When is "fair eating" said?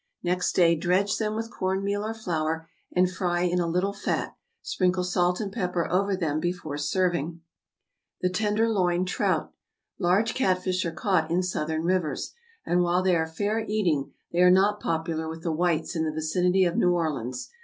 13.27-14.11